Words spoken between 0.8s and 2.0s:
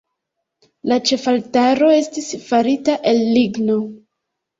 La ĉefaltaro